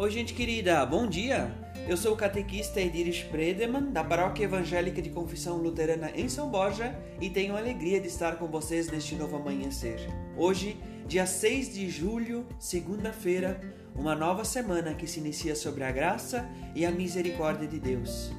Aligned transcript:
Oi, 0.00 0.10
gente 0.10 0.32
querida, 0.32 0.86
bom 0.86 1.06
dia! 1.06 1.54
Eu 1.86 1.94
sou 1.94 2.14
o 2.14 2.16
catequista 2.16 2.80
Edir 2.80 3.06
Spredeman, 3.08 3.92
da 3.92 4.02
Paróquia 4.02 4.44
Evangélica 4.44 5.02
de 5.02 5.10
Confissão 5.10 5.58
Luterana 5.58 6.10
em 6.14 6.26
São 6.26 6.48
Borja, 6.48 6.98
e 7.20 7.28
tenho 7.28 7.54
a 7.54 7.58
alegria 7.58 8.00
de 8.00 8.06
estar 8.06 8.36
com 8.36 8.46
vocês 8.46 8.90
neste 8.90 9.14
novo 9.14 9.36
amanhecer. 9.36 10.00
Hoje, 10.38 10.80
dia 11.06 11.26
6 11.26 11.74
de 11.74 11.90
julho, 11.90 12.46
segunda-feira, 12.58 13.60
uma 13.94 14.14
nova 14.14 14.42
semana 14.42 14.94
que 14.94 15.06
se 15.06 15.20
inicia 15.20 15.54
sobre 15.54 15.84
a 15.84 15.92
graça 15.92 16.48
e 16.74 16.86
a 16.86 16.90
misericórdia 16.90 17.68
de 17.68 17.78
Deus. 17.78 18.32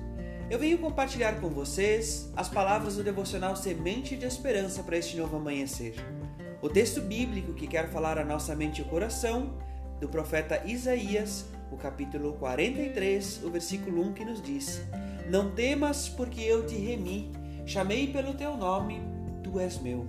Eu 0.49 0.57
venho 0.57 0.79
compartilhar 0.79 1.39
com 1.39 1.49
vocês 1.49 2.31
as 2.35 2.49
palavras 2.49 2.95
do 2.95 3.03
devocional 3.03 3.55
Semente 3.55 4.17
de 4.17 4.25
Esperança 4.25 4.81
para 4.81 4.97
este 4.97 5.15
novo 5.15 5.37
amanhecer. 5.37 5.93
O 6.59 6.67
texto 6.67 7.01
bíblico 7.01 7.53
que 7.53 7.67
quer 7.67 7.87
falar 7.87 8.17
a 8.17 8.25
nossa 8.25 8.55
mente 8.55 8.81
e 8.81 8.85
coração 8.85 9.53
do 10.01 10.09
profeta 10.09 10.63
Isaías, 10.65 11.45
o 11.71 11.77
capítulo 11.77 12.33
43, 12.33 13.43
o 13.43 13.51
versículo 13.51 14.01
1 14.07 14.13
que 14.13 14.25
nos 14.25 14.41
diz: 14.41 14.81
Não 15.29 15.51
temas, 15.51 16.09
porque 16.09 16.41
eu 16.41 16.65
te 16.65 16.75
remi, 16.75 17.31
chamei 17.67 18.11
pelo 18.11 18.33
teu 18.33 18.57
nome, 18.57 18.99
tu 19.43 19.59
és 19.59 19.77
meu. 19.79 20.07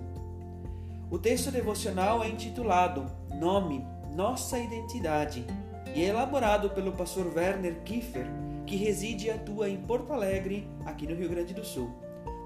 O 1.11 1.19
texto 1.19 1.51
devocional 1.51 2.23
é 2.23 2.27
intitulado 2.27 3.05
Nome, 3.39 3.85
Nossa 4.15 4.57
Identidade 4.57 5.45
e 5.93 6.03
é 6.03 6.07
elaborado 6.07 6.71
pelo 6.71 6.93
pastor 6.93 7.31
Werner 7.35 7.81
Kiefer, 7.83 8.25
que 8.65 8.75
reside 8.75 9.27
e 9.27 9.29
atua 9.29 9.69
em 9.69 9.77
Porto 9.77 10.11
Alegre, 10.11 10.67
aqui 10.85 11.05
no 11.05 11.13
Rio 11.15 11.29
Grande 11.29 11.53
do 11.53 11.63
Sul. 11.63 11.91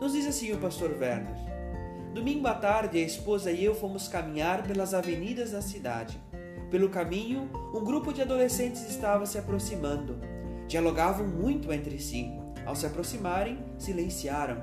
Nos 0.01 0.11
diz 0.11 0.27
assim 0.27 0.51
o 0.51 0.57
pastor 0.57 0.91
Werner: 0.99 1.34
Domingo 2.13 2.45
à 2.45 2.55
tarde, 2.55 2.98
a 2.98 3.05
esposa 3.05 3.53
e 3.53 3.63
eu 3.63 3.73
fomos 3.73 4.09
caminhar 4.09 4.63
pelas 4.63 4.93
avenidas 4.93 5.51
da 5.51 5.61
cidade. 5.61 6.20
Pelo 6.70 6.89
caminho, 6.89 7.49
um 7.73 7.84
grupo 7.84 8.12
de 8.12 8.21
adolescentes 8.21 8.90
estava 8.90 9.26
se 9.26 9.37
aproximando. 9.37 10.20
Dialogavam 10.68 11.26
muito 11.26 11.71
entre 11.71 11.98
si. 11.98 12.29
Ao 12.65 12.76
se 12.76 12.85
aproximarem, 12.85 13.57
silenciaram. 13.77 14.62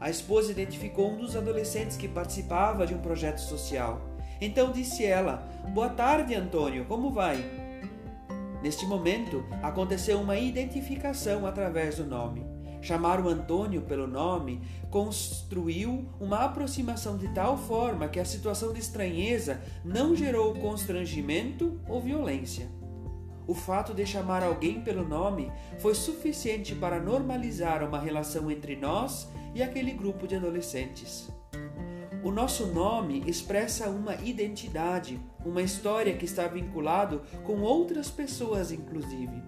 A 0.00 0.10
esposa 0.10 0.50
identificou 0.50 1.12
um 1.12 1.18
dos 1.18 1.36
adolescentes 1.36 1.96
que 1.96 2.08
participava 2.08 2.84
de 2.84 2.92
um 2.92 2.98
projeto 2.98 3.38
social. 3.38 4.00
Então 4.40 4.72
disse 4.72 5.04
ela: 5.04 5.48
Boa 5.72 5.90
tarde, 5.90 6.34
Antônio, 6.34 6.84
como 6.86 7.12
vai? 7.12 7.36
Neste 8.60 8.84
momento, 8.84 9.44
aconteceu 9.62 10.20
uma 10.20 10.36
identificação 10.36 11.46
através 11.46 11.98
do 11.98 12.04
nome. 12.04 12.51
Chamar 12.82 13.24
o 13.24 13.28
Antônio 13.28 13.82
pelo 13.82 14.08
nome 14.08 14.60
construiu 14.90 16.04
uma 16.20 16.40
aproximação 16.40 17.16
de 17.16 17.28
tal 17.28 17.56
forma 17.56 18.08
que 18.08 18.18
a 18.18 18.24
situação 18.24 18.72
de 18.72 18.80
estranheza 18.80 19.62
não 19.84 20.16
gerou 20.16 20.52
constrangimento 20.54 21.80
ou 21.88 22.00
violência. 22.00 22.68
O 23.46 23.54
fato 23.54 23.94
de 23.94 24.04
chamar 24.04 24.42
alguém 24.42 24.80
pelo 24.80 25.06
nome 25.06 25.50
foi 25.78 25.94
suficiente 25.94 26.74
para 26.74 27.00
normalizar 27.00 27.86
uma 27.86 28.00
relação 28.00 28.50
entre 28.50 28.74
nós 28.74 29.28
e 29.54 29.62
aquele 29.62 29.92
grupo 29.92 30.26
de 30.26 30.34
adolescentes. 30.34 31.30
O 32.24 32.32
nosso 32.32 32.66
nome 32.66 33.22
expressa 33.26 33.88
uma 33.88 34.16
identidade, 34.16 35.20
uma 35.44 35.62
história 35.62 36.16
que 36.16 36.24
está 36.24 36.48
vinculado 36.48 37.22
com 37.44 37.60
outras 37.60 38.10
pessoas, 38.10 38.72
inclusive. 38.72 39.42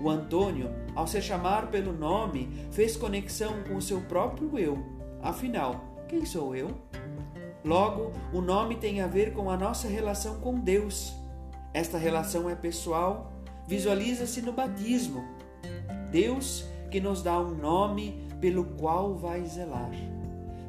O 0.00 0.10
Antônio, 0.10 0.70
ao 0.94 1.06
se 1.06 1.20
chamar 1.20 1.70
pelo 1.70 1.92
nome, 1.92 2.48
fez 2.70 2.96
conexão 2.96 3.62
com 3.68 3.76
o 3.76 3.82
seu 3.82 4.00
próprio 4.02 4.58
eu. 4.58 4.78
Afinal, 5.22 6.04
quem 6.08 6.24
sou 6.24 6.54
eu? 6.54 6.70
Logo, 7.64 8.12
o 8.32 8.40
nome 8.40 8.76
tem 8.76 9.00
a 9.00 9.06
ver 9.06 9.32
com 9.32 9.50
a 9.50 9.56
nossa 9.56 9.88
relação 9.88 10.38
com 10.40 10.60
Deus. 10.60 11.14
Esta 11.72 11.96
relação 11.96 12.48
é 12.48 12.54
pessoal, 12.54 13.32
visualiza-se 13.66 14.42
no 14.42 14.52
batismo. 14.52 15.24
Deus 16.10 16.66
que 16.90 17.00
nos 17.00 17.22
dá 17.22 17.40
um 17.40 17.54
nome 17.54 18.28
pelo 18.40 18.64
qual 18.64 19.16
vai 19.16 19.44
zelar. 19.46 19.90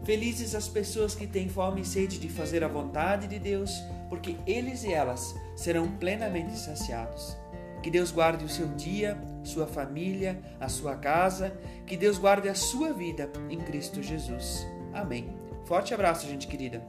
Felizes 0.03 0.55
as 0.55 0.67
pessoas 0.67 1.13
que 1.13 1.27
têm 1.27 1.49
fome 1.49 1.81
e 1.81 1.85
sede 1.85 2.17
de 2.17 2.29
fazer 2.29 2.63
a 2.63 2.67
vontade 2.67 3.27
de 3.27 3.37
Deus, 3.37 3.71
porque 4.07 4.37
eles 4.47 4.83
e 4.83 4.93
elas 4.93 5.35
serão 5.55 5.87
plenamente 5.97 6.57
saciados. 6.57 7.35
Que 7.85 7.91
Deus 7.91 8.09
guarde 8.09 8.43
o 8.43 8.49
seu 8.49 8.67
dia, 8.69 9.15
sua 9.43 9.67
família, 9.67 10.41
a 10.59 10.67
sua 10.67 10.95
casa. 10.95 11.55
Que 11.85 11.95
Deus 11.95 12.17
guarde 12.17 12.49
a 12.49 12.55
sua 12.55 12.91
vida 12.91 13.31
em 13.47 13.59
Cristo 13.59 14.01
Jesus. 14.01 14.65
Amém. 14.91 15.37
Forte 15.65 15.93
abraço, 15.93 16.25
gente 16.25 16.47
querida. 16.47 16.83